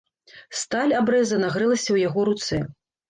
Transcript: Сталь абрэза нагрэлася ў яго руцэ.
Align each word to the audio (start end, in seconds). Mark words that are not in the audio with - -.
Сталь 0.61 0.95
абрэза 0.99 1.37
нагрэлася 1.43 1.85
ў 1.91 1.97
яго 2.09 2.19
руцэ. 2.31 2.57